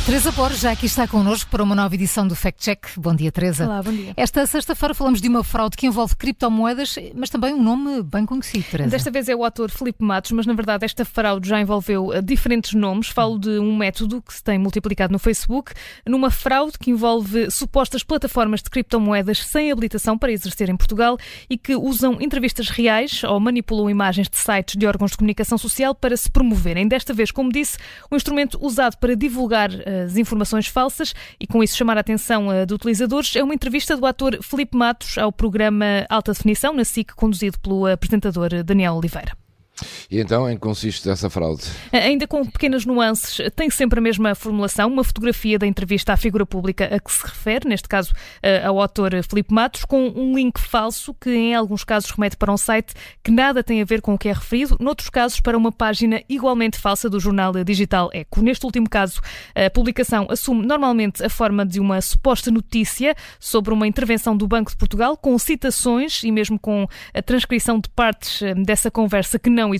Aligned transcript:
Teresa 0.00 0.32
Borges 0.32 0.60
já 0.60 0.72
aqui 0.72 0.86
está 0.86 1.06
connosco 1.06 1.48
para 1.50 1.62
uma 1.62 1.74
nova 1.74 1.94
edição 1.94 2.26
do 2.26 2.34
Fact 2.34 2.60
Check. 2.60 2.86
Bom 2.96 3.14
dia, 3.14 3.30
Teresa. 3.30 3.64
Olá, 3.64 3.80
bom 3.80 3.92
dia. 3.92 4.12
Esta 4.16 4.44
sexta-feira 4.44 4.92
falamos 4.92 5.20
de 5.20 5.28
uma 5.28 5.44
fraude 5.44 5.76
que 5.76 5.86
envolve 5.86 6.16
criptomoedas, 6.16 6.96
mas 7.14 7.30
também 7.30 7.54
um 7.54 7.62
nome 7.62 8.02
bem 8.02 8.26
conhecido, 8.26 8.64
Teresa. 8.68 8.90
Desta 8.90 9.10
vez 9.10 9.28
é 9.28 9.36
o 9.36 9.44
ator 9.44 9.70
Filipe 9.70 10.02
Matos, 10.02 10.32
mas 10.32 10.46
na 10.46 10.52
verdade 10.52 10.84
esta 10.84 11.04
fraude 11.04 11.48
já 11.48 11.60
envolveu 11.60 12.08
uh, 12.08 12.20
diferentes 12.20 12.74
nomes. 12.74 13.08
Falo 13.08 13.38
de 13.38 13.50
um 13.60 13.76
método 13.76 14.20
que 14.20 14.34
se 14.34 14.42
tem 14.42 14.58
multiplicado 14.58 15.12
no 15.12 15.18
Facebook, 15.18 15.72
numa 16.04 16.30
fraude 16.30 16.76
que 16.76 16.90
envolve 16.90 17.48
supostas 17.50 18.02
plataformas 18.02 18.62
de 18.62 18.70
criptomoedas 18.70 19.46
sem 19.46 19.70
habilitação 19.70 20.18
para 20.18 20.32
exercer 20.32 20.68
em 20.68 20.76
Portugal 20.76 21.16
e 21.48 21.56
que 21.56 21.76
usam 21.76 22.20
entrevistas 22.20 22.68
reais 22.68 23.22
ou 23.22 23.38
manipulam 23.38 23.88
imagens 23.88 24.28
de 24.28 24.38
sites 24.38 24.76
de 24.76 24.86
órgãos 24.86 25.12
de 25.12 25.18
comunicação 25.18 25.56
social 25.56 25.94
para 25.94 26.16
se 26.16 26.28
promoverem. 26.28 26.88
Desta 26.88 27.14
vez, 27.14 27.30
como 27.30 27.52
disse, 27.52 27.78
um 28.10 28.16
instrumento 28.16 28.58
usado 28.60 28.96
para 28.96 29.14
divulgar 29.14 29.70
as 30.04 30.16
informações 30.16 30.66
falsas 30.66 31.14
e 31.38 31.46
com 31.46 31.62
isso 31.62 31.76
chamar 31.76 31.96
a 31.96 32.00
atenção 32.00 32.48
uh, 32.48 32.66
de 32.66 32.74
utilizadores, 32.74 33.36
é 33.36 33.42
uma 33.42 33.54
entrevista 33.54 33.96
do 33.96 34.06
ator 34.06 34.38
Felipe 34.42 34.76
Matos 34.76 35.18
ao 35.18 35.30
programa 35.30 36.06
Alta 36.08 36.32
Definição, 36.32 36.72
na 36.72 36.84
SIC, 36.84 37.14
conduzido 37.14 37.58
pelo 37.58 37.86
apresentador 37.86 38.62
Daniel 38.64 38.94
Oliveira. 38.94 39.43
E 40.10 40.20
então, 40.20 40.48
em 40.48 40.54
que 40.54 40.60
consiste 40.60 41.08
essa 41.10 41.28
fraude? 41.28 41.64
Ainda 41.92 42.26
com 42.26 42.44
pequenas 42.44 42.86
nuances, 42.86 43.50
tem 43.56 43.68
sempre 43.68 43.98
a 43.98 44.02
mesma 44.02 44.34
formulação, 44.34 44.88
uma 44.88 45.02
fotografia 45.04 45.58
da 45.58 45.66
entrevista 45.66 46.12
à 46.12 46.16
figura 46.16 46.46
pública 46.46 46.94
a 46.94 47.00
que 47.00 47.12
se 47.12 47.24
refere, 47.24 47.68
neste 47.68 47.88
caso 47.88 48.12
ao 48.64 48.80
autor 48.80 49.12
Filipe 49.28 49.52
Matos, 49.52 49.84
com 49.84 50.08
um 50.08 50.34
link 50.34 50.58
falso 50.60 51.12
que 51.14 51.30
em 51.30 51.54
alguns 51.54 51.84
casos 51.84 52.10
remete 52.10 52.36
para 52.36 52.52
um 52.52 52.56
site 52.56 52.94
que 53.22 53.30
nada 53.30 53.62
tem 53.62 53.82
a 53.82 53.84
ver 53.84 54.00
com 54.00 54.14
o 54.14 54.18
que 54.18 54.28
é 54.28 54.32
referido, 54.32 54.76
noutros 54.80 55.10
casos 55.10 55.40
para 55.40 55.56
uma 55.56 55.72
página 55.72 56.22
igualmente 56.28 56.78
falsa 56.78 57.10
do 57.10 57.18
jornal 57.18 57.52
digital 57.64 58.10
Eco. 58.12 58.40
Neste 58.40 58.64
último 58.64 58.88
caso, 58.88 59.20
a 59.54 59.68
publicação 59.70 60.26
assume 60.30 60.64
normalmente 60.64 61.24
a 61.24 61.28
forma 61.28 61.66
de 61.66 61.80
uma 61.80 62.00
suposta 62.00 62.50
notícia 62.50 63.14
sobre 63.40 63.72
uma 63.72 63.86
intervenção 63.86 64.36
do 64.36 64.46
Banco 64.46 64.70
de 64.70 64.76
Portugal, 64.76 65.16
com 65.16 65.36
citações 65.38 66.22
e 66.22 66.30
mesmo 66.30 66.58
com 66.58 66.86
a 67.12 67.22
transcrição 67.22 67.80
de 67.80 67.88
partes 67.88 68.40
dessa 68.64 68.90
conversa 68.90 69.38
que 69.38 69.50
não 69.50 69.64
não 69.64 69.74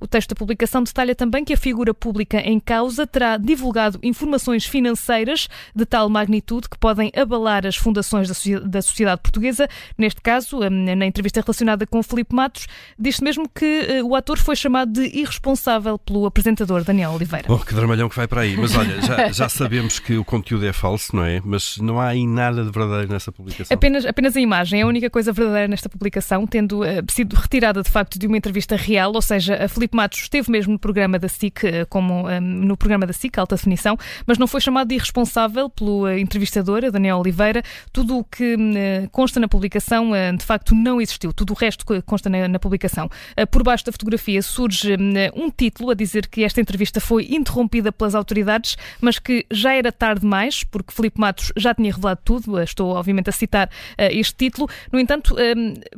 O 0.00 0.06
texto 0.06 0.30
da 0.30 0.34
publicação 0.36 0.82
detalha 0.82 1.14
também 1.14 1.44
que 1.44 1.52
a 1.52 1.56
figura 1.56 1.94
pública 1.94 2.38
em 2.38 2.58
causa 2.58 3.06
terá 3.06 3.36
divulgado 3.36 3.98
informações 4.02 4.64
financeiras 4.64 5.48
de 5.74 5.84
tal 5.86 6.08
magnitude 6.08 6.68
que 6.68 6.78
podem 6.78 7.10
abalar 7.16 7.66
as 7.66 7.76
fundações 7.76 8.28
da 8.64 8.82
sociedade 8.82 9.20
portuguesa. 9.20 9.68
Neste 9.96 10.20
caso, 10.20 10.60
hum, 10.60 10.96
na 10.96 11.06
entrevista 11.06 11.40
relacionada 11.40 11.86
com 11.86 12.02
Felipe 12.02 12.34
Matos, 12.34 12.66
diz-se 12.98 13.22
mesmo 13.22 13.48
que 13.48 13.64
eh, 13.64 14.02
o 14.02 14.14
ator 14.14 14.38
foi 14.38 14.56
chamado 14.56 14.92
de 14.92 15.18
irresponsável 15.18 15.98
pelo 15.98 16.26
apresentador 16.26 16.84
Daniel 16.84 17.12
Oliveira. 17.12 17.48
Bom, 17.48 17.58
que 17.58 17.74
dramalhão 17.74 18.08
que 18.08 18.16
vai 18.16 18.26
para 18.26 18.42
aí. 18.42 18.56
Mas 18.56 18.74
olha, 18.76 19.00
já, 19.02 19.28
já 19.32 19.48
sabemos 19.48 19.98
que 19.98 20.16
o 20.16 20.24
conteúdo 20.24 20.66
é 20.66 20.72
falso, 20.72 21.14
não 21.14 21.24
é? 21.24 21.40
Mas 21.44 21.76
não 21.78 22.00
há 22.00 22.08
aí 22.08 22.26
nada 22.26 22.64
de 22.64 22.70
verdadeiro 22.70 23.12
nessa 23.12 23.30
publicação. 23.30 23.74
Apenas, 23.74 24.06
apenas 24.06 24.36
a 24.36 24.40
imagem 24.40 24.80
é 24.80 24.82
a 24.82 24.86
única 24.86 25.10
coisa 25.10 25.32
verdadeira 25.32 25.68
nesta 25.68 25.88
publicação, 25.88 26.46
tendo 26.46 26.80
uh, 26.80 27.04
sido 27.10 27.34
retirada 27.34 27.82
de 27.82 27.90
facto 27.90 28.18
de 28.18 28.26
uma 28.26 28.36
entrevista 28.36 28.76
real 28.76 29.12
ou 29.14 29.22
seja, 29.22 29.35
a 29.48 29.68
Filipe 29.68 29.96
Matos 29.96 30.20
esteve 30.20 30.50
mesmo 30.50 30.72
no 30.72 30.78
programa 30.78 31.18
da 31.18 31.28
SIC, 31.28 31.64
eh, 31.64 31.84
como 31.84 32.28
um, 32.28 32.40
no 32.40 32.76
programa 32.76 33.06
da 33.06 33.12
SIC, 33.12 33.38
Alta 33.38 33.56
Definição, 33.56 33.96
mas 34.26 34.38
não 34.38 34.46
foi 34.46 34.60
chamado 34.60 34.88
de 34.88 34.94
irresponsável 34.94 35.68
pelo 35.68 36.04
uh, 36.04 36.18
entrevistador, 36.18 36.90
Daniel 36.90 37.18
Oliveira. 37.18 37.62
Tudo 37.92 38.18
o 38.18 38.24
que 38.24 38.54
uh, 38.54 39.10
consta 39.10 39.38
na 39.40 39.48
publicação, 39.48 40.12
uh, 40.12 40.36
de 40.36 40.44
facto, 40.44 40.74
não 40.74 41.00
existiu. 41.00 41.32
Tudo 41.32 41.52
o 41.52 41.54
resto 41.54 41.84
consta 42.04 42.28
na, 42.28 42.48
na 42.48 42.58
publicação. 42.58 43.08
por 43.50 43.62
baixo 43.62 43.84
da 43.84 43.92
fotografia 43.92 44.40
surge 44.42 44.96
um 45.34 45.50
título 45.50 45.90
a 45.90 45.94
dizer 45.94 46.26
que 46.26 46.44
esta 46.44 46.60
entrevista 46.60 47.00
foi 47.00 47.28
interrompida 47.30 47.92
pelas 47.92 48.14
autoridades, 48.14 48.76
mas 49.00 49.18
que 49.18 49.44
já 49.50 49.74
era 49.74 49.92
tarde 49.92 50.20
demais, 50.20 50.64
porque 50.64 50.92
Filipe 50.92 51.20
Matos 51.20 51.52
já 51.56 51.74
tinha 51.74 51.92
revelado 51.92 52.20
tudo. 52.24 52.60
Estou, 52.62 52.94
obviamente, 52.94 53.28
a 53.28 53.32
citar 53.32 53.70
este 53.98 54.34
título. 54.34 54.68
No 54.92 54.98
entanto, 54.98 55.36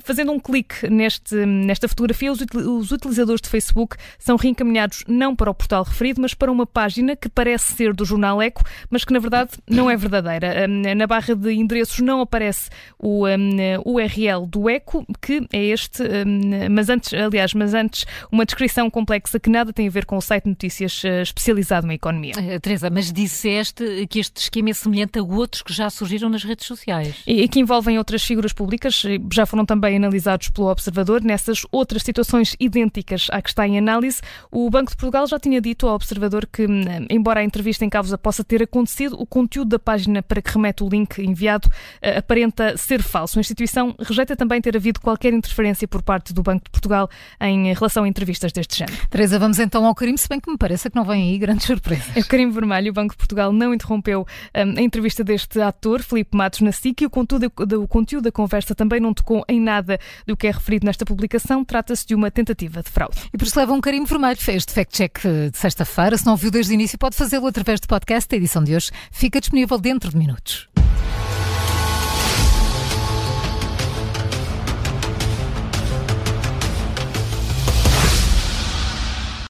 fazendo 0.02 0.32
um 0.32 0.38
clique 0.38 0.88
neste, 0.88 1.34
nesta 1.46 1.88
fotografia, 1.88 2.32
os, 2.32 2.40
os 2.54 2.92
utilizadores 2.92 3.27
de 3.36 3.48
Facebook 3.48 3.96
são 4.18 4.36
reencaminhados 4.36 5.04
não 5.06 5.34
para 5.34 5.50
o 5.50 5.54
portal 5.54 5.82
referido, 5.82 6.20
mas 6.20 6.34
para 6.34 6.50
uma 6.50 6.66
página 6.66 7.16
que 7.16 7.28
parece 7.28 7.72
ser 7.74 7.94
do 7.94 8.04
jornal 8.04 8.40
Eco, 8.42 8.62
mas 8.90 9.04
que 9.04 9.12
na 9.12 9.18
verdade 9.18 9.50
não 9.68 9.90
é 9.90 9.96
verdadeira. 9.96 10.66
Na 10.68 11.06
barra 11.06 11.34
de 11.34 11.52
endereços 11.52 12.00
não 12.00 12.20
aparece 12.20 12.70
o 12.98 13.24
URL 13.84 14.46
do 14.46 14.68
Eco, 14.68 15.06
que 15.20 15.46
é 15.52 15.64
este, 15.66 16.02
mas 16.70 16.88
antes, 16.88 17.12
aliás, 17.12 17.54
mas 17.54 17.74
antes 17.74 18.04
uma 18.30 18.44
descrição 18.44 18.90
complexa 18.90 19.38
que 19.38 19.50
nada 19.50 19.72
tem 19.72 19.86
a 19.86 19.90
ver 19.90 20.04
com 20.04 20.16
o 20.16 20.20
site 20.20 20.44
de 20.44 20.50
notícias 20.50 21.02
eh, 21.04 21.22
especializado 21.22 21.90
em 21.90 21.94
economia. 21.94 22.34
Uh, 22.36 22.60
Teresa, 22.60 22.90
mas 22.90 23.12
disseste 23.12 24.06
que 24.08 24.18
este 24.18 24.42
esquema 24.42 24.70
é 24.70 24.72
semelhante 24.72 25.18
a 25.18 25.22
outros 25.22 25.62
que 25.62 25.72
já 25.72 25.90
surgiram 25.90 26.28
nas 26.28 26.44
redes 26.44 26.66
sociais. 26.66 27.16
E, 27.26 27.42
e 27.42 27.48
que 27.48 27.60
envolvem 27.60 27.98
outras 27.98 28.22
figuras 28.22 28.52
públicas, 28.52 29.02
já 29.32 29.46
foram 29.46 29.64
também 29.64 29.96
analisados 29.96 30.48
pelo 30.48 30.68
Observador. 30.68 31.22
Nessas 31.22 31.62
outras 31.70 32.02
situações 32.02 32.56
idênticas 32.58 33.17
idênticas 33.18 33.26
à 33.30 33.42
que 33.42 33.48
está 33.48 33.66
em 33.66 33.76
análise. 33.76 34.20
O 34.50 34.70
Banco 34.70 34.90
de 34.90 34.96
Portugal 34.96 35.26
já 35.26 35.38
tinha 35.38 35.60
dito 35.60 35.86
ao 35.88 35.94
observador 35.94 36.46
que, 36.46 36.64
hum, 36.66 36.82
embora 37.10 37.40
a 37.40 37.44
entrevista 37.44 37.84
em 37.84 37.90
causa 37.90 38.16
possa 38.16 38.44
ter 38.44 38.62
acontecido, 38.62 39.20
o 39.20 39.26
conteúdo 39.26 39.70
da 39.70 39.78
página 39.78 40.22
para 40.22 40.40
que 40.40 40.50
remete 40.50 40.84
o 40.84 40.88
link 40.88 41.18
enviado 41.18 41.68
eh, 42.00 42.18
aparenta 42.18 42.76
ser 42.76 43.02
falso. 43.02 43.38
A 43.38 43.40
instituição 43.40 43.94
rejeita 43.98 44.36
também 44.36 44.60
ter 44.60 44.76
havido 44.76 45.00
qualquer 45.00 45.32
interferência 45.32 45.88
por 45.88 46.02
parte 46.02 46.32
do 46.32 46.42
Banco 46.42 46.64
de 46.64 46.70
Portugal 46.70 47.08
em 47.40 47.72
relação 47.72 48.04
a 48.04 48.08
entrevistas 48.08 48.52
deste 48.52 48.78
género. 48.78 48.96
Teresa, 49.08 49.38
vamos 49.38 49.58
então 49.58 49.84
ao 49.84 49.94
crime, 49.94 50.16
se 50.16 50.28
bem 50.28 50.40
que 50.40 50.50
me 50.50 50.56
parece 50.56 50.88
que 50.88 50.96
não 50.96 51.04
vem 51.04 51.30
aí 51.30 51.38
grandes 51.38 51.66
surpresas. 51.66 52.16
É 52.16 52.20
o 52.20 52.24
crime 52.24 52.52
vermelho. 52.52 52.90
O 52.90 52.94
Banco 52.94 53.12
de 53.12 53.18
Portugal 53.18 53.52
não 53.52 53.74
interrompeu 53.74 54.26
um, 54.54 54.78
a 54.78 54.82
entrevista 54.82 55.24
deste 55.24 55.60
ator, 55.60 56.02
Filipe 56.02 56.36
Matos, 56.36 56.60
na 56.60 56.72
SIC, 56.72 57.02
e 57.02 57.06
o 57.06 57.10
conteúdo, 57.10 57.50
o 57.82 57.88
conteúdo 57.88 58.24
da 58.24 58.32
conversa 58.32 58.74
também 58.74 59.00
não 59.00 59.12
tocou 59.12 59.44
em 59.48 59.60
nada 59.60 59.98
do 60.26 60.36
que 60.36 60.46
é 60.46 60.50
referido 60.50 60.86
nesta 60.86 61.04
publicação. 61.04 61.64
Trata-se 61.64 62.06
de 62.06 62.14
uma 62.14 62.30
tentativa 62.30 62.82
de 62.82 62.90
fraude. 62.90 63.07
E 63.32 63.38
por 63.38 63.46
isso 63.46 63.58
leva 63.58 63.72
um 63.72 63.80
carinho 63.80 64.06
vermelho. 64.06 64.38
Fez 64.38 64.64
de 64.64 64.72
fact-check 64.72 65.20
de 65.50 65.58
sexta-feira. 65.58 66.16
Se 66.16 66.26
não 66.26 66.36
viu 66.36 66.50
desde 66.50 66.72
o 66.72 66.74
início, 66.74 66.98
pode 66.98 67.16
fazê-lo 67.16 67.46
através 67.46 67.80
do 67.80 67.88
podcast. 67.88 68.32
A 68.32 68.36
edição 68.36 68.62
de 68.62 68.74
hoje 68.74 68.90
fica 69.10 69.40
disponível 69.40 69.78
dentro 69.78 70.10
de 70.10 70.16
minutos. 70.16 70.67